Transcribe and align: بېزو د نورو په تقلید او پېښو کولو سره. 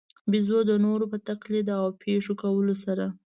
بېزو 0.31 0.59
د 0.69 0.71
نورو 0.85 1.05
په 1.11 1.17
تقلید 1.29 1.67
او 1.79 1.85
پېښو 2.01 2.33
کولو 2.41 2.75
سره. 2.83 3.05